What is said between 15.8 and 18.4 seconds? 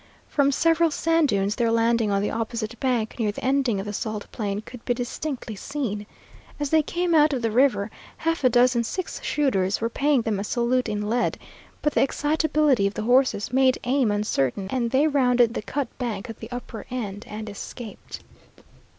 bank at the upper end and escaped.